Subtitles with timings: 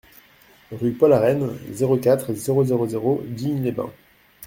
[0.71, 3.93] Rue Paul Arène, zéro quatre, zéro zéro zéro Digne-les-Bains